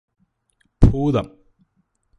ഭൂതം 0.81 1.27